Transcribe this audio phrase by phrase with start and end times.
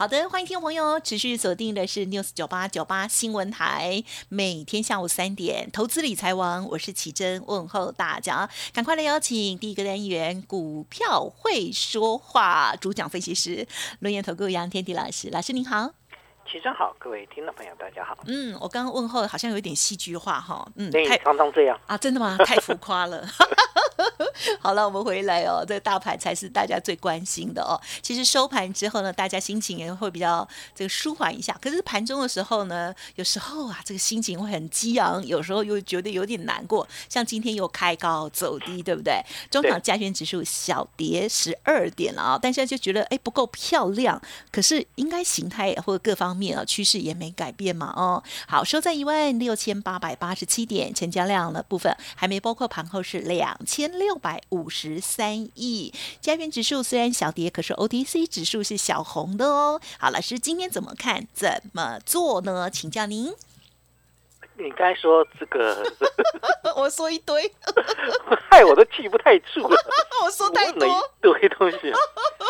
[0.00, 13.68] 好的，欢迎听众朋友持续锁定的是 news 九八九八新闻台，每天下午三点，投资理财王，我是奇珍，问候大家，赶快来邀请第一个单元股票会说话主讲分析师
[13.98, 15.99] 轮研投顾杨天迪老师，老师您好。
[16.50, 18.18] 齐真好，各位听众朋友，大家好。
[18.26, 22.36] 嗯，我刚刚问候好像有一点戏剧化哈，嗯，太常常这样啊，真的吗？
[22.44, 23.24] 太浮夸了。
[24.58, 27.78] 好了，我们回来哦，这个大盘才是大家最关心的哦。
[28.02, 31.56] 其实收盘之后呢，大家心情也会比较这个舒缓一下。
[31.60, 36.88] 可是盘中的时候呢，有时候啊，这个心情会很激昂，有时候又觉得有点难过。
[37.08, 39.22] 像今天又开高走低，对不对？
[39.50, 44.20] 中场加权指数小跌十二点了啊，但是就觉得哎不够漂亮。
[44.50, 48.22] 可是应该形态或者各方面啊趋势也没改变嘛哦。
[48.48, 55.92] 好，收在一万六千八百八十七点，成交量的部分还没包括盘后是两千六百五十三亿。
[56.20, 59.80] 加权指数虽然小跌，可是 OTC 指数是小红的哦。
[59.98, 61.26] 好，老师今天怎么看？
[61.34, 62.70] 怎么做呢？
[62.70, 63.32] 请教您。
[64.60, 65.82] 你刚才说这个，
[66.76, 67.50] 我说一堆，
[68.50, 69.76] 害我都记不太住了。
[70.22, 71.92] 我说太多，一堆东西。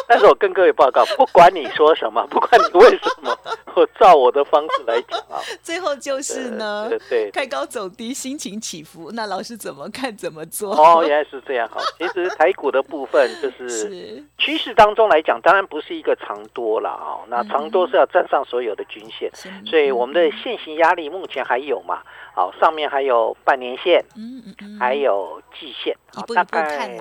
[0.08, 3.36] 但是我跟各位报告，不管你说什么，不管你为什么，
[3.74, 5.38] 我照我的方式来讲啊。
[5.62, 9.12] 最后就是呢，对，对开高走低，心情起伏。
[9.12, 10.14] 那老师怎么看？
[10.16, 10.74] 怎么做？
[10.74, 11.80] 哦，原来是这样哈。
[11.96, 17.22] 其实台股的部分就是趋势当中来讲，当然不是一个长多了啊。
[17.28, 19.30] 那长多是要站上所有的均线，
[19.64, 21.99] 所以我们的现行压力目前还有嘛？
[22.34, 26.98] 好，上面还有半年线，嗯嗯，还有季线，好，大概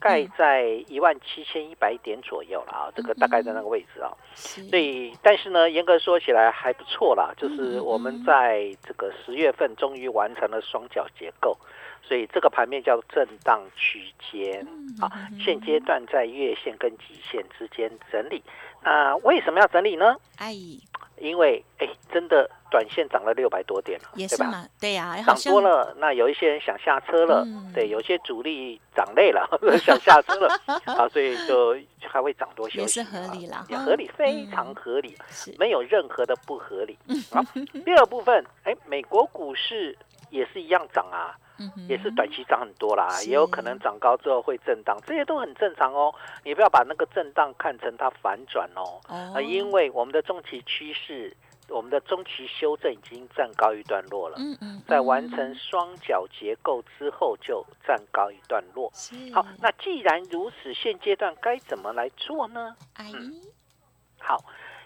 [0.00, 4.12] 盖在一万七千一百点左右了啊，这个大概在那个位置啊。
[4.34, 11.56] 所以，但是呢，严格说起来还不错啦，就是我们在这个十月份终于完成了双脚结构，
[12.00, 14.64] 所以这个盘面叫震荡区间
[15.00, 15.10] 啊。
[15.44, 18.40] 现阶段在月线跟极线之间整理，
[18.84, 20.16] 那为什么要整理呢？
[20.36, 20.54] 哎。
[21.20, 24.66] 因为哎，真的短线涨了六百多点了，对吧？
[24.80, 29.48] 对呀，涨多了，那有一些人想下车了，对，有些主力涨累了
[29.80, 30.48] 想下车了，
[30.84, 31.76] 啊，所以就
[32.08, 35.16] 还会涨多休息，也是合理了，也合理，非常合理，
[35.58, 36.98] 没有任何的不合理。
[37.30, 37.42] 好，
[37.84, 39.96] 第二部分，哎，美国股市
[40.30, 41.36] 也是一样涨啊。
[41.88, 46.14] 也是短期涨很多啦，也有可能涨高之后会震荡，这些都很正常哦。
[46.44, 51.36] 你不要把那个震荡看成它反转哦，啊，因为我们的中期趋势，
[51.68, 54.36] 我们的中期修正已经站高一段落了。
[54.38, 58.92] 嗯嗯，在完成双脚结构之后就站高一段落。
[59.34, 62.76] 好，那既然如此，现阶段该怎么来做呢？
[62.98, 63.40] 嗯，
[64.18, 64.36] 好，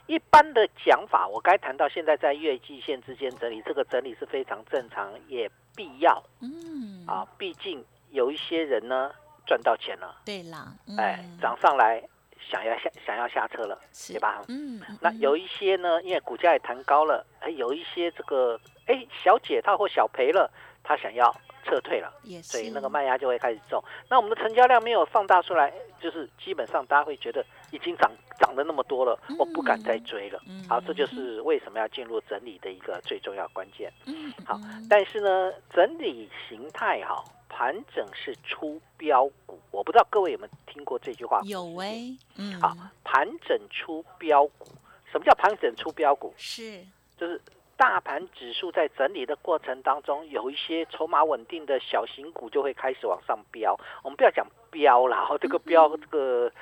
[0.06, 5.50] 一般的讲法，我该谈到现在在月季线之间整理，这个整理是非常正常，也。
[5.74, 9.10] 必要，嗯啊，毕竟有一些人呢
[9.46, 12.06] 赚到钱了，对啦，哎，涨上来
[12.50, 14.42] 想要下想要下车了，对吧？
[14.48, 20.50] 嗯，那有一些呢，因为股价也弹高了，哎，有一些这个哎小解套或小赔了，
[20.82, 23.82] 他想要撤退了，所以那个卖压就会开始重。
[24.08, 30.40] 那我们的成交量没有放大出来，就是基本上大家会觉得已经涨涨了那么多了，我不敢再追了。
[30.68, 33.92] 好，这就是为什么要进入整理的一个最重要关键。
[34.06, 34.58] 嗯，好，
[34.90, 41.40] 但是呢，整理形态哈，盘整是出标股，我不知道各位有没有听过这句话？
[41.44, 42.74] 有哎，嗯，好，
[43.04, 44.66] 盘整出标股，
[45.12, 46.34] 什么叫盘整出标股？
[46.36, 46.82] 是，
[47.16, 47.40] 就是。
[47.74, 53.76] 大盘指数在整理的过程当中，有一些筹码稳定的小型股就会开始往上飙。
[54.04, 56.52] 我们不要讲飙了，这个飙这个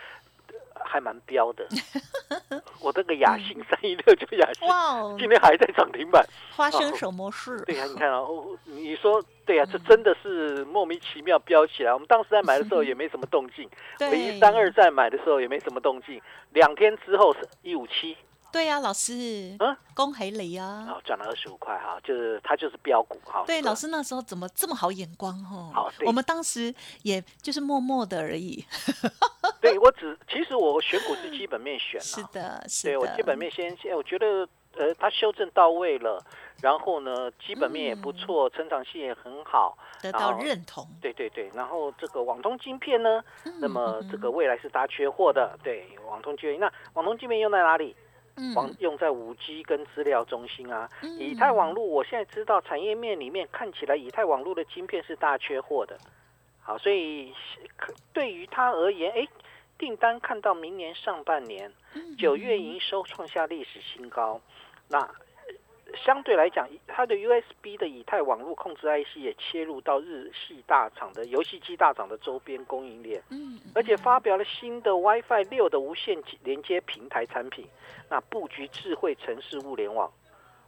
[0.84, 1.66] 还蛮飙的。
[2.80, 4.66] 我这个雅兴三一六就雅兴，
[5.18, 6.24] 今天还在涨停板。
[6.54, 7.60] 发生什么事？
[7.66, 8.20] 对呀，你看啊，
[8.64, 11.92] 你说对呀，这真的是莫名其妙飙起来。
[11.92, 13.68] 我们当时在买的时候也没什么动静，
[14.00, 16.20] 唯一三二在买的时候也没什么动静。
[16.52, 18.16] 两天之后是一五七。
[18.52, 20.84] 对呀，老师，嗯，恭喜你啊！
[20.90, 23.44] 哦，赚了二十五块哈，就是它就是标股哈。
[23.46, 25.70] 对，老师那时候怎么这么好眼光哦？
[25.72, 28.64] 好，我们当时也就是默默的而已。
[29.60, 32.90] 对我只其实我选股是基本面选，是的，是的。
[32.90, 36.24] 对我基本面先先，我觉得呃，它修正到位了，
[36.62, 40.86] 然后呢，基本面也不错，成长性也很好，得到认同。
[41.00, 43.22] 对对对，然后这个网通晶片呢，
[43.60, 47.94] 那么这个未来是大缺货的，对，网通晶片，那网通晶片用在哪里？
[48.54, 55.98] 网用在五 G 跟资料中心啊，以太网络，我现在知道产业面里面看起来以太网络的晶片是大缺货的，
[56.62, 57.34] 好，所以
[58.14, 59.28] 对于它而言，哎，
[59.80, 61.72] 订单看到明年上半年
[62.16, 64.40] 九月营收创下历史新高，
[64.88, 65.10] 那。
[66.04, 77.66] 相对来讲，它的 USB 的以太网络控制 IC 也切入到日系大厂的游戏机大厂的周边供应链，嗯，而且发表了新的 WiFi 六的无线连接平台产品，
[78.08, 80.08] 那布局智慧城市物联网。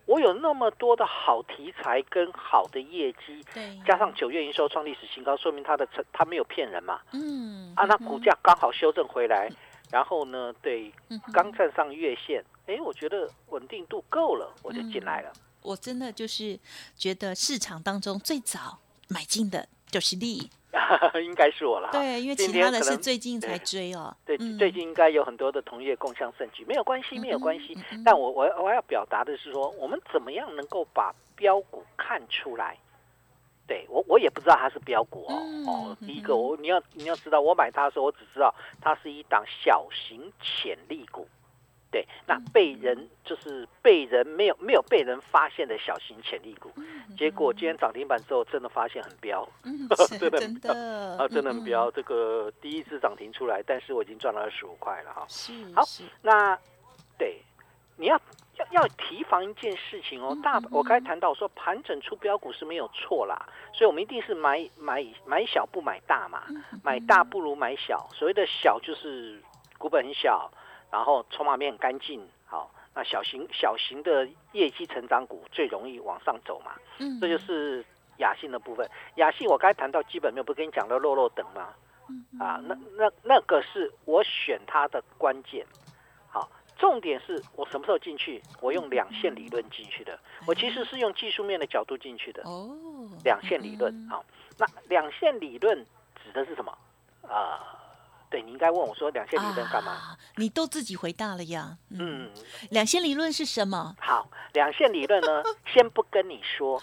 [0.07, 9.51] 我有那么多的好题材跟好的业绩，对，加上九月营收创历史新高，说明它的成它没有骗人嘛，嗯，啊，那股价刚好修正回来，
[9.91, 10.93] 然后呢，对，
[11.33, 12.45] 刚站上月线。
[12.67, 15.33] 哎，我觉得稳定度够了，我就进来了。
[15.63, 16.59] 我真的就是
[16.97, 18.79] 觉得市场当中最早
[19.09, 20.51] 买进的就是利，
[21.23, 21.91] 应该是我了。
[21.93, 24.17] 对，因为其他的是最近才追哦。
[24.25, 27.77] 对，最近应该有很多的同业共享盛举，没有关系，没有关系。
[28.03, 32.79] 但我我我要表达的是说，我们怎么样能够把标股看出来？
[33.67, 35.35] 对我我也不知道它是标股哦。
[35.69, 41.29] 哦，第一个我你要你要知道，我买它的时候，我只知道它是一档小型潜力股。
[41.93, 46.73] 对，那被人就是被人没有没有被人发现的小型潜力股，
[47.19, 49.47] 结果今天涨停板之后，真的发现很彪，
[50.19, 51.91] 真的啊，真的很彪。
[51.91, 55.27] 这个第一次涨停出来，但是我已经赚了二十五块了哈。
[55.29, 55.83] 是，好，
[56.23, 56.59] 那
[57.19, 57.43] 对
[57.99, 58.19] 你要
[58.57, 60.35] 要要提防一件事情哦。
[60.43, 63.37] 大我刚才谈到说盘整出标股是没有错啦，
[63.75, 66.45] 所以我们一定是买买买小不买大嘛，
[66.83, 68.09] 买大不如买小。
[68.15, 69.43] 所谓的小就是
[69.77, 70.51] 股本很小。
[70.93, 77.83] 然后筹码面很干净，好，那小型小型的业绩成长股最容易往上走嘛，嗯，这就是
[78.19, 78.87] 雅信的部分。
[79.17, 81.69] 雅信我刚才谈到基本面，不跟你讲了漏漏等吗？
[82.39, 85.67] 啊，那那那个是我选它的关键。
[86.29, 86.47] 好，
[86.77, 88.43] 重点是我什么时候进去？
[88.61, 90.19] 我用两线理论进去的。
[90.47, 92.43] 我其实是用技术面的角度进去的。
[92.45, 92.69] 哦，
[93.25, 94.23] 两线理论，好，
[94.59, 95.87] 那两线理论
[96.23, 96.77] 指的是什么？
[97.27, 97.79] 啊？
[98.33, 100.17] 对你应该问我说两线理论干嘛？
[100.37, 101.77] 你都自己回答了呀。
[101.91, 102.31] 嗯，
[102.71, 103.95] 两线理论是什么？
[104.01, 106.81] 好，两线理论呢， 先不跟你说。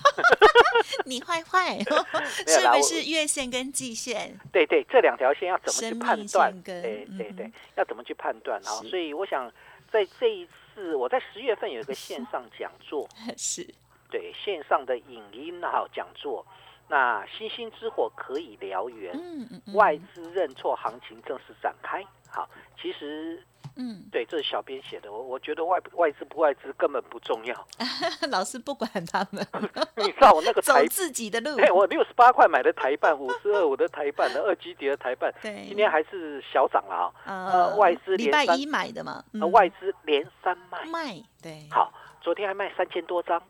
[1.06, 1.80] 你坏坏，
[2.46, 4.40] 是不是月线跟季线？
[4.51, 6.62] 对对，这两条线要怎么去判断？
[6.62, 8.62] 对对对，要怎么去判断？
[8.63, 8.69] 啊？
[8.88, 9.51] 所以我想
[9.92, 13.68] 在这一次，我在十月份有一个线上讲座，是
[14.12, 16.46] 对线上的影音好讲座。
[16.89, 22.03] 那星星之火可以燎原，嗯嗯外资认错行情正式展开。
[22.31, 22.47] 好，
[22.80, 23.44] 其实，
[23.75, 25.12] 嗯，对，这是小编写的。
[25.12, 27.68] 我我觉得外外资不外资根本不重要，
[28.30, 29.45] 老师不管他们。
[29.97, 31.57] 你知道我那个走自己的路。
[31.75, 37.45] 我六十八块买的台半，五十二五的台半的二基底的台半，对，今天还是小涨了啊。
[37.51, 41.68] 呃，外资礼拜一买的嘛，外资连三卖，卖对。
[41.71, 41.91] 好，
[42.21, 43.41] 昨天还卖三千多张，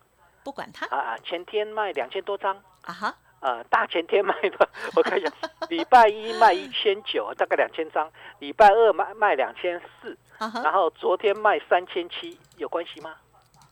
[0.43, 3.15] 不管他啊，前天卖两千多张啊哈。
[3.41, 5.31] 呃，大前天卖的，我看一下，
[5.69, 8.07] 礼拜一卖一千九， 大概两千张；
[8.39, 13.15] 礼拜二卖卖两千四，然后昨天卖三千七，有关系吗？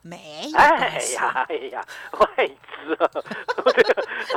[0.02, 0.50] 没。
[0.56, 1.84] 哎呀，哎呀，
[2.18, 3.10] 外资啊！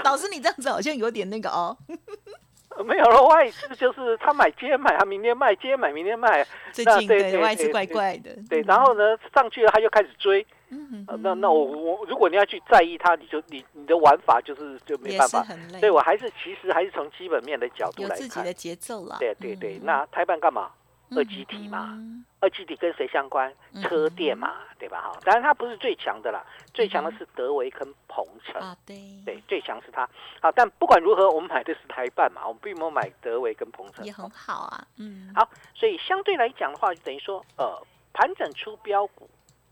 [0.04, 1.78] 老师， 你这样子好像有点那个哦。
[2.86, 6.46] 没有了，外资就是他买今天买，他明天卖，今天买明天卖。
[6.72, 8.36] 最近对外资怪怪的。
[8.50, 10.46] 对，然后呢，上去了他就开始追。
[10.72, 15.44] 嗯，那那我我如果你要去在意它，你就你你的玩法就是就没办法，
[15.80, 19.18] 所以我还是其实还是从基本面的角度来看，自己的节奏了。
[19.20, 20.72] 对对对，那台办干嘛？
[21.14, 22.00] 二级体嘛，
[22.40, 23.54] 二级体跟谁相关？
[23.84, 25.02] 车电嘛，对吧？
[25.02, 26.42] 哈，当然它不是最强的啦，
[26.74, 30.10] 最强的是德维跟鹏程啊，对对，最强是它。
[30.42, 34.88] 好，但不管如何，我们买的是台办嘛，我们并没有买德维跟鹏程，也很好啊。
[34.96, 37.78] 嗯，好，所以相对来讲的话，就等于说，呃，
[38.14, 39.30] 盘整出标股，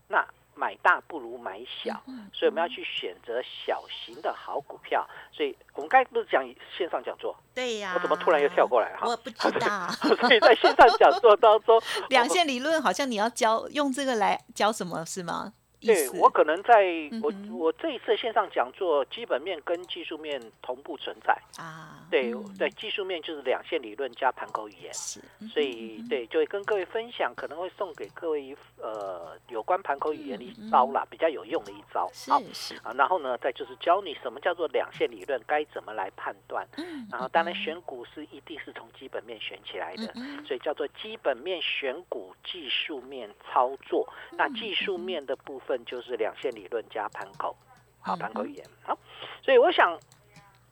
[0.08, 0.22] 那。
[0.60, 2.02] 买大不如买小，
[2.34, 5.08] 所以我们要去选择小型的好股票。
[5.32, 6.44] 所以我们刚才不是讲
[6.76, 7.34] 线上讲座？
[7.54, 7.92] 对呀。
[7.94, 9.08] 我怎么突然又跳过来哈？
[9.08, 9.88] 我不知道。
[10.20, 15.54] 所以在线上讲座当中， 两线理论好像你要教用这个来教什么是吗？
[15.80, 16.84] 对我可能在
[17.22, 22.06] 我我这一次线上讲座，基本面跟技术面同步存在啊。
[22.10, 25.20] 对对，技术面就是两线理论加盘口语言，是。
[25.48, 32.08] 所以对，就会跟各位分享，可能会送给各位一呃有关盘口语言的一招啦，比较有用的一招。
[32.12, 36.66] 是是啊，然后呢，再就是教你什么叫做两线理论，该怎么来判断。
[36.78, 37.06] 嗯。
[37.10, 40.12] 然后当然选股是一定是从基本面选起来的，
[40.44, 44.06] 所以叫做基本面选股，技术面操作。
[44.32, 47.56] 那技术面的部分就是两线理论加盘口，
[48.00, 48.96] 好盘口语言好，
[49.42, 49.98] 所以我想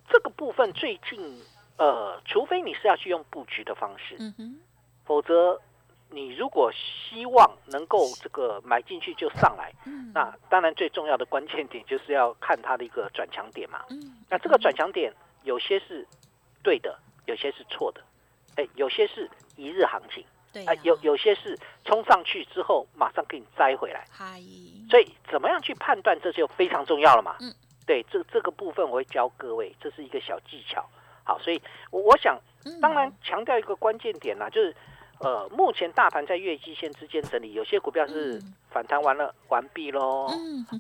[0.08, 1.40] 这个部分最近
[1.76, 4.58] 呃，除非你是要去用布局的方式，嗯
[5.04, 5.60] 否则
[6.10, 15.12] 你如果希望能够这个买进去就上来，嗯，那当然最重要的关键点就是要看它的一个转强点嘛，嗯，那这个转强点
[15.44, 16.06] 有些是
[16.62, 18.02] 对的，有些是错的，
[18.56, 20.24] 哎，有些是一日行情。
[20.66, 24.06] 啊，有有些是冲上去之后马上给你摘回来，
[24.88, 27.36] 所以怎么样去判断这就非常重要了嘛。
[27.40, 27.52] 嗯，
[27.86, 30.84] 对，这这个部分我会教各位，这是一个小技巧。
[31.24, 32.38] 好，所以我我想，
[32.80, 34.74] 当然强调一个关键点呢，就是。
[35.20, 38.40] 呃，目前大盘在月季线之间整理，有些股票是
[38.70, 40.28] 反弹完了完毕喽，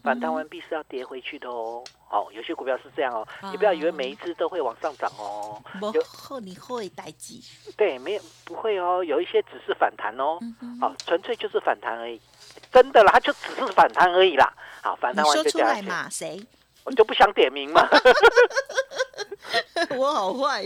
[0.00, 1.82] 反弹完毕是要跌回去的哦。
[2.08, 5.60] 哦，有些股票是这样哦，你不要以为每一只都会往上涨哦。
[5.92, 7.42] 有后你会待机？
[7.76, 10.38] 对，没有不会哦，有一些只是反弹哦，
[10.80, 12.20] 好，纯粹就是反弹而已，
[12.72, 14.52] 真的啦，它就只是反弹而已啦。
[14.82, 15.86] 好，反弹完就掉下去。
[15.86, 16.08] 嘛？
[16.10, 16.40] 谁？
[16.84, 17.86] 我就不想点名嘛。
[19.96, 20.64] 我好坏，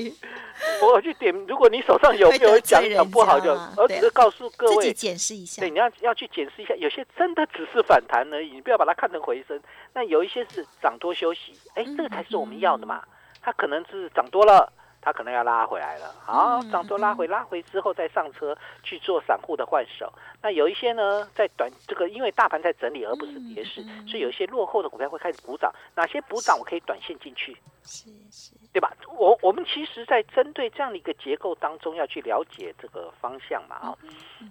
[0.80, 1.34] 我去点。
[1.46, 5.60] 如果你手上有没有讲讲不好，就我只是告诉各位检视一下。
[5.60, 9.60] 对，你要要去检视一下，有些真的只是反弹而已，你不要把它看成回升。
[9.94, 13.02] 那有一些是涨多休息，哎，这个才是我们要的嘛。
[13.40, 14.72] 它可能是涨多了。
[15.04, 20.10] 它可能要拉回来了，好，涨多拉回，拉回之后再上车去做散户的换手。
[20.40, 25.72] 那有一些呢，在短这个，因为大盘在整理而不是跌势，所以有一些落后的股票会开始补涨。
[25.96, 27.56] 哪些补涨我可以短线进去？
[27.82, 28.96] 是是，对吧？
[29.18, 33.98] 我我们其实，在针对这样的一个结构当中，要去了解这个方向嘛啊。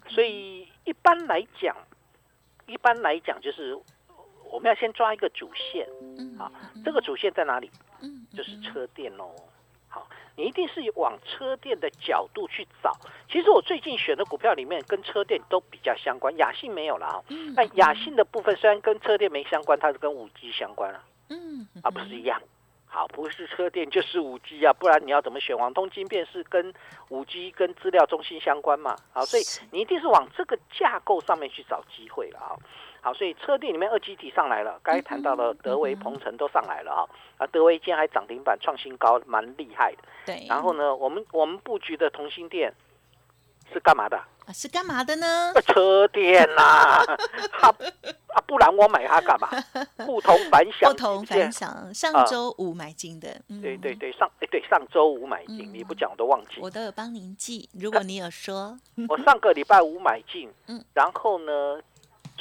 [0.10, 1.74] 所以一般来讲，
[2.68, 3.74] 一般来讲就是
[4.52, 5.88] 我们要先抓一个主线，
[6.38, 6.52] 啊，
[6.84, 7.72] 这个主线在哪里？
[8.02, 9.32] 嗯，就是车店哦。
[10.32, 12.92] 好，你一定是往车店的角度去找。
[13.30, 17.24] 其实我最近选的股票里面跟车店都比较相关，雅信没有了啊。
[17.56, 21.04] 那雅信的部分虽然跟车店没相关，它是跟五 G 相关啊。
[21.30, 22.42] 嗯，啊不是一样。
[22.94, 25.58] 好，不是车店就是五 G 啊，不然你要怎么选？
[25.58, 26.74] 网通晶片是跟
[27.08, 28.96] 五 G 跟资料中心相关嘛？
[29.14, 32.52] 好，所以你一定是往这个架构上面去找机会了啊。
[33.04, 37.02] 好，所以车店里面二级体上来了，该谈到的德维、鹏程都上来了啊。
[37.38, 39.98] 啊，德维今天还涨停板创新高，蛮厉害的。
[40.28, 40.46] 对。
[40.48, 42.72] 然后呢，我们我们布局的同心店
[43.74, 44.16] 是干嘛的？
[44.46, 45.52] 啊，是干嘛的呢？
[45.66, 47.06] 车店呐，啊
[48.36, 49.50] 啊，不然我买它干嘛？
[50.06, 51.92] 不同凡响，不同凡响。
[51.92, 53.30] 上周五买进的。
[53.64, 56.62] 对对对，上哎对，上周五买进，你不讲我都忘记。
[56.62, 58.78] 我都有帮您记，如果你有说。
[59.10, 61.82] 我上个礼拜五买进，嗯，然后呢？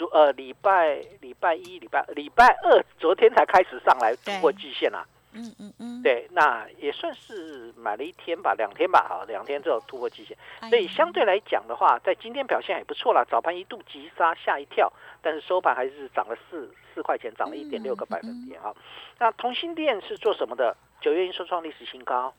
[0.06, 5.06] 呃，礼拜礼拜一、礼拜礼拜二，昨天才开始上来突破季线啊。
[5.32, 10.36] 嗯嗯嗯，对，那也算是买了一天吧，两天吧，好，两天之后突破季线，
[10.68, 13.24] 所以相对来讲的话，在今天表现也不错啦。
[13.30, 14.92] 早盘一度急杀，吓一跳，
[15.22, 18.74] 但是收盘还是涨了四四块钱，涨了一点六个百分点啊。
[19.20, 20.76] 那同心店是做什么的？
[21.00, 22.34] 九月营收创历史新高，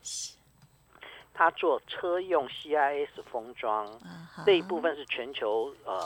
[1.34, 3.88] 它做车用 CIS 封装
[4.46, 6.04] 这一部分是全球呃。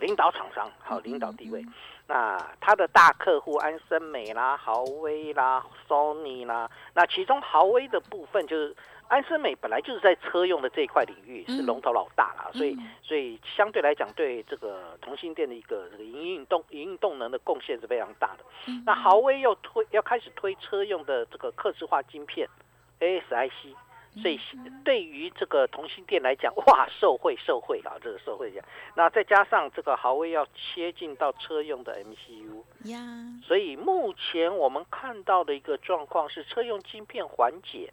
[0.00, 1.64] 领导厂商，好，领导地位。
[2.06, 8.74] 那他的大客户安森美啦、豪威啦、Sony 啦，那其中豪威的部分就是
[9.06, 18.44] 安森美本来就是在车用的这一块领域是龙头老大啦，所以所以相对来讲对这个同性店的一个这个营运动营运动能的贡献是非常大的。
[18.84, 22.48] 那豪威又推要开始推车用的这个刻字化晶片
[22.98, 23.76] ASIC。
[24.16, 24.38] 所以
[24.84, 28.64] 对于这个同心店来讲，哇，受惠受惠啊，这个受惠讲，
[28.96, 33.00] 那再加上这个豪威要切进到车用的 MCU 呀，
[33.44, 37.92] 所以目前我们看到的一个状况是车用晶片缓解，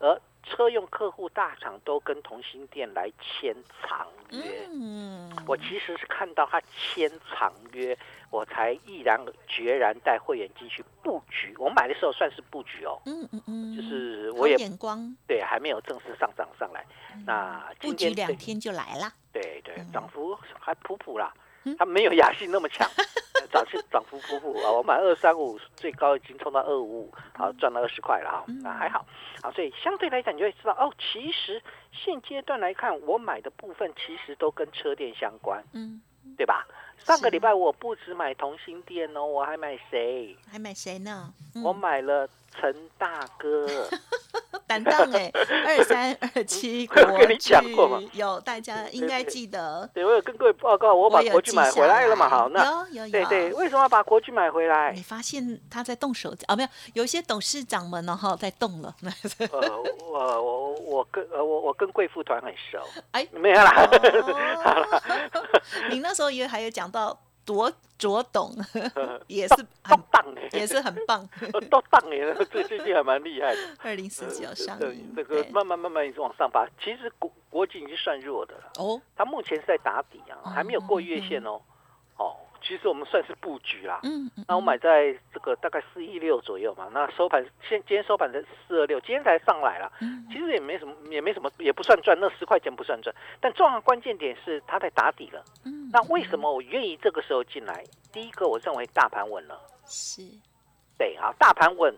[0.00, 0.20] 而。
[0.48, 7.96] 车用客户大厂都跟同心店来签长约，嗯，我其实是看到他签长约，
[8.30, 11.54] 我才毅然决然带会员进去布局。
[11.58, 16.84] 我买的时候算是布局哦，嗯嗯嗯，就是我也眼光，对，还没有正式上涨上来。
[17.24, 21.34] 那布局两天就来了，对对，涨幅还普普啦，
[21.78, 22.88] 它没有雅信那么强。
[23.52, 29.06] 涨是涨幅普普啊，我买二三五最高已经冲到二五五，好赚了二十块了啊，那还好，
[29.40, 36.02] 好，所以相对来讲你就会知道哦，其实现阶段来看，我买的部分其实都跟车店相关，嗯，
[36.36, 36.66] 对吧？
[36.98, 40.36] 上个礼拜我不止买同心店哦，我还买谁？
[40.50, 41.32] 还买谁呢？
[41.64, 43.88] 我买了陈大哥。
[45.66, 46.96] 二三二七国
[47.38, 47.54] 剧
[48.12, 49.88] 有大家应该记得。
[49.94, 52.28] 对，我有跟各位报告，我把国剧买回来了嘛。
[52.28, 53.12] 好，那有有有。
[53.12, 54.92] 对对，为什么要把国剧买回来？
[54.92, 56.56] 你发现他在动手啊？
[56.56, 58.94] 没有，有一些董事长们呢哈在动了。
[59.38, 59.48] 呃，
[60.04, 62.78] 我我我跟呃我我跟贵妇团很熟。
[63.12, 63.88] 哎，没有啦。
[65.90, 67.18] 你那时候也还有讲到。
[67.46, 68.50] 多卓董
[69.28, 71.26] 也是很棒，也是很棒，
[71.70, 73.60] 都棒哎，最最近还蛮厉害的。
[73.82, 76.66] 二零四九上映，这个慢慢慢慢一直往上爬。
[76.82, 78.72] 其实国国际已经算弱的了。
[78.78, 81.60] 哦，它目前是在打底啊，还没有过月线哦。
[82.18, 82.36] 哦。
[82.62, 89.92] 其实我们算是布局啦，嗯，那我买在这个大概四一六左右嘛，那收盘现今天收盘在四二六，今天才上来了，
[90.28, 97.82] 其实也没什么，也没什么，也不算赚，那十块钱不算赚，但重要关键点是它在打底了，嗯，那为什么我愿意这个时候进来？
[98.12, 100.20] 第一个，我认为大盘稳了，是，
[100.98, 101.96] 对啊，大盘稳。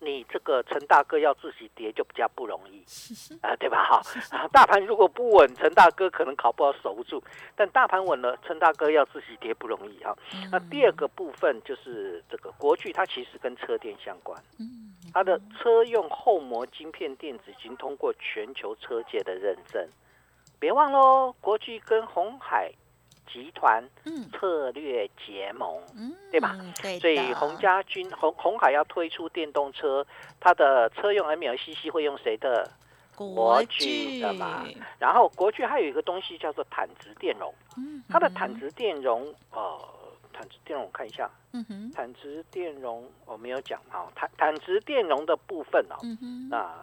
[0.00, 2.84] 你这个陈大哥要自己跌就比较不容易
[3.40, 3.84] 啊，对吧？
[3.84, 7.22] 哈，大盘如果不稳，陈大哥可能考不好守不住。
[7.56, 10.14] 但大盘稳了，陈大哥要自己跌不容易哈。
[10.50, 14.38] 那第二个部分就是这个国巨，它其实跟车电相关。
[15.14, 19.88] 它的车用后膜晶片电子已经通过全球车界的认证。
[20.58, 22.70] 别忘喽，国巨跟红海。
[23.32, 23.82] 集团
[24.32, 25.80] 策略结盟，
[26.30, 26.54] 对吧？
[27.00, 30.06] 所以洪家军、红红海要推出电动车，
[30.38, 32.70] 它的车用 MLCC 会用谁的？
[33.14, 34.64] 国巨的嘛。
[34.98, 37.52] 然后国巨还有一个东西叫做坦直电容，
[38.08, 39.22] 它的坦直电容，
[39.52, 39.78] 呃，
[40.32, 41.30] 坦直电容我看一下，
[41.94, 45.96] 坦直电容我没有讲啊，坦坦直电容的部分哦，
[46.50, 46.74] 那。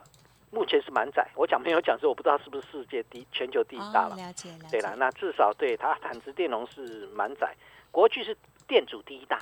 [0.51, 4.15] 目前是满载，我讲没有讲是我不知道是不是世界第全球第一大了。
[4.15, 4.70] 了解了。
[4.72, 7.56] 对了，那至少对它坦直电容是满载，
[7.91, 8.36] 国巨是
[8.68, 9.39] 电阻第一大，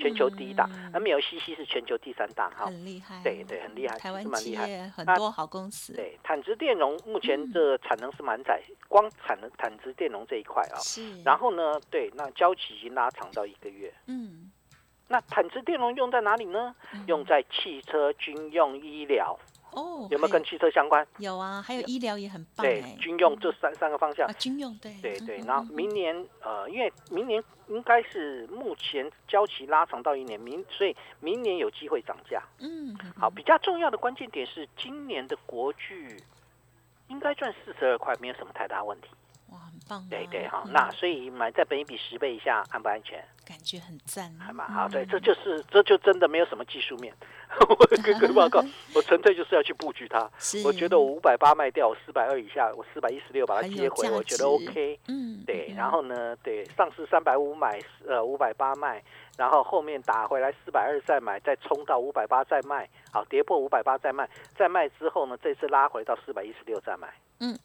[0.00, 3.20] 全球第一大，MLCC 是全球第三大，哈，很厉害。
[3.22, 5.92] 对对，很厉害，台湾企业很多好公司。
[5.94, 10.78] 对，坦直电容目前的产能是满载，光产能坦直电容这一块啊。
[10.78, 11.22] 是。
[11.22, 13.92] 然后呢，对，那交期已经拉长到一个月。
[14.06, 14.50] 嗯。
[15.06, 16.74] 那坦直电容用在哪里呢？
[17.06, 19.38] 用在汽车、军用、医疗。
[19.74, 21.06] 哦，有没有跟汽车相关？
[21.18, 22.64] 有啊，还有医疗也很棒。
[22.64, 24.26] 对，军用这三三个方向。
[24.26, 24.94] 啊，军用对。
[25.02, 32.42] 对对，然后明年呃，因为明年应该是目前交期拉长到一年，明所以明年有机会涨价。
[32.60, 36.16] 嗯，好，比较重要的关键点是今年的国巨
[37.08, 39.08] 应该赚四十二块，没有什么太大问题。
[40.08, 43.22] 对对哈，那所以买在本一比十倍以下，安不安全？
[43.44, 44.88] 感觉很赞，还蛮好。
[44.88, 47.14] 对，这就是这就真的没有什么技术面。
[47.68, 48.64] 我跟各位报告，
[48.96, 50.18] 我纯粹就是要去布局它。
[50.64, 54.98] 我觉得我五百八卖掉，我四百二以下，我四百一十六把它接回，我觉得 OK。
[55.08, 55.72] 嗯，对。
[55.76, 59.02] 然后呢，对，上市三百五买，呃，五百八卖，
[59.36, 67.12] 然后后面打回来四百二再买，再冲到五百八再卖，好，跌破五百八再卖，再卖之后呢，这次拉回到四百一十六再买。
[67.40, 67.58] 嗯，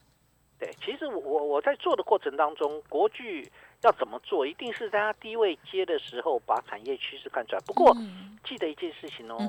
[0.60, 0.76] 对。
[0.84, 3.50] 其实我我在做的过程当中，国巨。
[3.82, 4.46] 要怎么做？
[4.46, 7.62] 一定是在它低位接的时候，把产业趋势看出来。
[7.62, 7.96] 不过
[8.44, 9.40] 记得一件事情哦，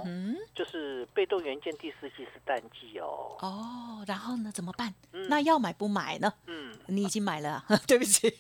[0.55, 3.37] 就是被动元件第四季是淡季哦。
[3.41, 4.53] 哦，然后呢？
[4.55, 4.95] 怎么办？
[5.29, 6.33] 那要买不买呢？
[6.47, 8.33] 嗯，你已经买了， 对不起。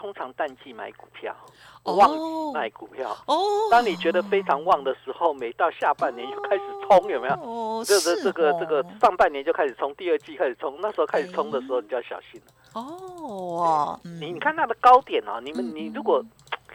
[0.00, 1.36] 通常淡季买股票，
[1.82, 3.14] 旺季卖股票。
[3.26, 3.36] 哦，
[3.70, 7.34] 当你觉得非常旺的时候，每到下半年就开始冲，有没有？
[7.34, 12.80] 哦，这个这个这个上半年就开始冲，第二季开始冲，那时候开始冲的时候，你就要小心了。
[12.80, 16.24] 哦，你你看它的高点啊，你们你如果，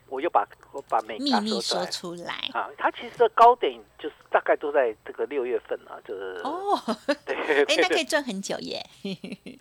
[0.07, 6.79] 我又把我把每秘密说出来啊，它其实的高点就是大概都在这个六月份啊，就是哦，
[7.25, 8.85] 对， 哎，那可以赚很久耶。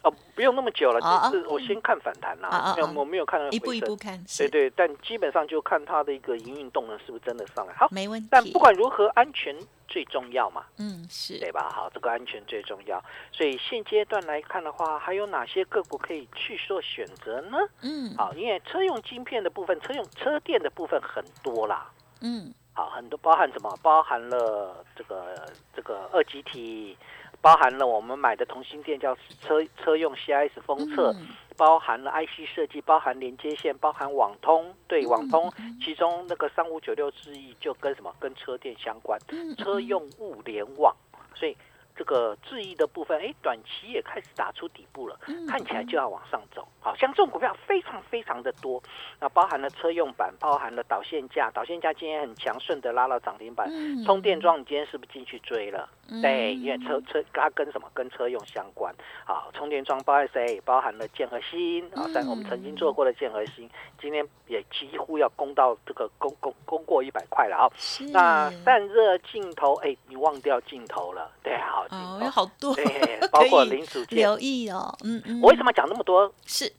[0.03, 1.01] 哦，不用那么久了，
[1.33, 7.75] 就是我先看反弹啦，没有我没有看一步一步看，对对，但基本上就看它的一个营运动能是不是真的上来。
[7.75, 8.29] 好，没问题。
[8.31, 9.57] 但不管如何，安全。
[9.89, 11.71] 最重要嘛，嗯，是对吧？
[11.75, 13.03] 好，这个安全最重要。
[13.33, 17.59] 所以现阶段来看的话，还有哪些个股可以去做选择呢？
[17.83, 21.91] 嗯，好，因为车用晶片的部分，车用车电的部分很多啦。
[22.21, 23.79] 嗯，好，很多包含什么？
[23.83, 26.97] 包含了这个这个二极体。
[27.43, 31.15] 包含了我们买的同心电叫车车用 CIS 封测，
[31.57, 34.75] 包含了 IC 设计，包含连接线，包含网通。
[34.89, 39.19] 对，网通其中那个三五九六智易就跟什么跟车电相关，
[39.57, 40.95] 车用物联网。
[41.35, 41.57] 所以
[41.97, 46.67] 这个智易的部分，哎，短期也开始打出底部了，看起来就要往上走。
[46.81, 48.83] 好像这种股票非常非常的多，
[49.21, 53.69] 那包含了车用板，包含了导线架，导线架今天很强，顺的拉到涨停板。
[54.05, 55.89] 充电桩，你今天是不是进去追了？
[56.23, 58.95] 对，因为车车它跟什么跟车用相关。
[59.25, 60.61] 好，充电桩包含谁？
[60.65, 63.69] 包含了剑和芯啊，在我们曾经做过的剑和芯，
[64.01, 67.71] 今天也几乎要攻到这个攻攻攻过一百块了啊。
[68.13, 71.31] 那散热镜头，哎，你忘掉镜头了？
[71.43, 72.85] 对，好，哦，有好多，对，
[73.33, 74.97] 包括零组件，留意哦。
[75.05, 75.41] 嗯嗯。
[75.43, 76.33] 我为什么讲那么多？
[76.47, 76.73] 是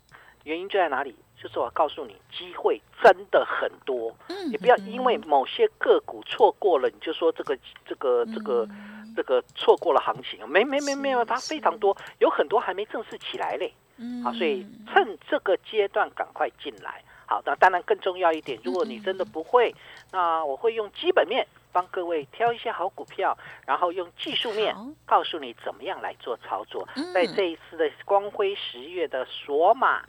[0.43, 1.15] 原因就在哪里？
[1.41, 8.67] 就是我告诉你，机会真的很多，嗯你不要因为某些个股错过了，你就说这个这个这个这个
[9.55, 13.73] 错过了行情没没没没有，它非常多，有很多还没正式起来嘞。
[14.23, 17.03] 好，所以趁这个阶段赶快进来。
[17.25, 19.73] 好，那当然更重要一点，如果你真的不会，
[20.11, 24.75] 那我会用基本面帮各位挑一些好股票，然后用技术面
[25.05, 26.87] 告诉你怎么样来做操作。
[27.13, 30.03] 在这一次的光辉十月的索马。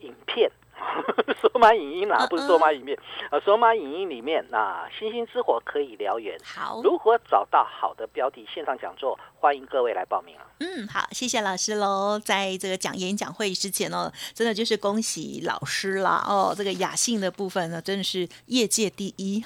[0.00, 0.50] 影片，
[1.40, 2.98] 索马影音啦，不是索马影片，
[3.30, 6.38] 呃，索马影音里面，那星星之火可以燎原。
[6.44, 8.46] 好，如何找到好的标的？
[8.52, 10.44] 线上讲座，欢迎各位来报名啊。
[10.58, 12.18] 嗯，好，谢谢老师喽。
[12.18, 16.54] 在这个讲演讲会之前哦，真的就是恭喜老师啦哦。
[16.56, 19.44] 这个雅兴的部分呢，真的是业界第一。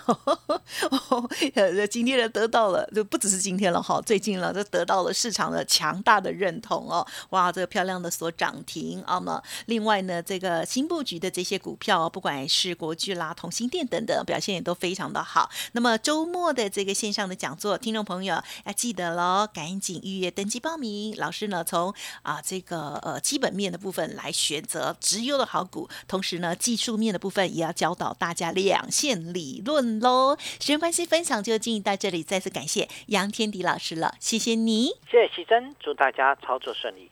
[1.54, 7.06] 呃， 今天呢得到了，就不只是今天了哈，最近了都得到了市场的强大的认同哦。
[7.30, 9.42] 哇，这个漂亮的所涨停啊嘛。
[9.66, 15.50] 另外呢，这个新布局的这些股票，不管是国巨啦、同心店等等，表现也都非常的好。
[15.72, 21.14] 那么周末的这个线上的讲座，听众朋友要记得喽，赶紧预约登记报名。
[21.16, 30.36] 老师呢，从啊这个呃基本面的部分来选择直优的好股，同时呢技术面的部分也要教导大家两线理论喽。
[30.38, 37.10] 时间关系，分享就进行到这里，再次感谢杨天迪老师了，谢谢你，谢谢珍，祝大家操作顺利。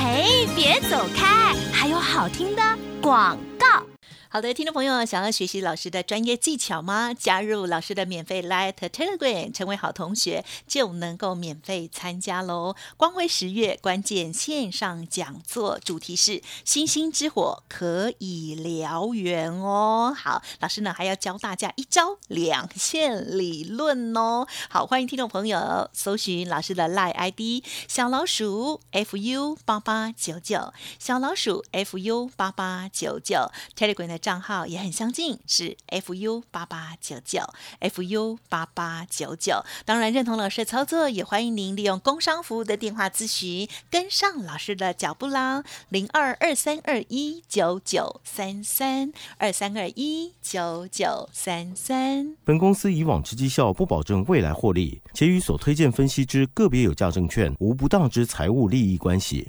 [0.00, 2.62] 嘿，别走开，还有好听的
[3.02, 3.82] 广告。
[4.30, 7.14] 好的，听众朋友，想要学习老师的专业技巧吗？
[7.14, 12.76] 加入老师的免费 Light Telegram，成为好同学就能够免费参加喽！
[12.98, 20.14] 光辉十月关键线上讲座，主题是“星星之火可以燎原”哦。
[20.14, 24.46] 好，老师呢还要教大家一招两线理论哦。
[24.68, 37.40] 好，欢迎听众朋友搜寻老师的 Light ID 小老鼠 fu 八八九九，小老鼠 fu 八八九九 Telegram 账号也很相近，是 fu 八八九九
[37.80, 39.64] fu 八八九九。
[39.84, 45.62] 当然认同老师的操作，也欢迎您利用工商服务的电话咨询，跟上老师的脚步啦。
[45.88, 52.36] 零二二三二一九九三三二三二一九九三三。
[52.44, 59.48] 本公司以往之绩效不保证未来获利，且与所推荐分析之个别有价证券无不当之财务利益关系。